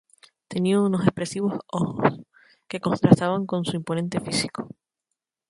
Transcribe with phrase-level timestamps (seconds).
[0.47, 2.21] Tenía unos expresivos ojos
[2.67, 4.67] que contrastaban con su imponente físico.